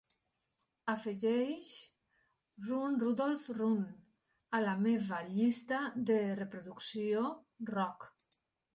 [0.93, 1.69] Afegeix
[2.69, 3.85] "Run Rudolph, Run"
[4.61, 7.33] a la meva llista de reproducció
[7.77, 8.15] rock.